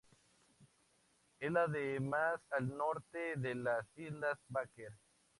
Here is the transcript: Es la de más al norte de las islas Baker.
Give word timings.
Es 1.39 1.51
la 1.51 1.67
de 1.67 1.99
más 1.99 2.41
al 2.49 2.75
norte 2.75 3.35
de 3.35 3.53
las 3.53 3.85
islas 3.95 4.39
Baker. 4.49 4.95